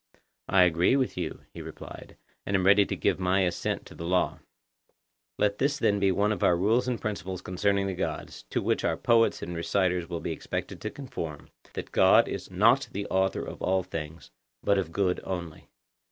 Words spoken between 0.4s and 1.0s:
I agree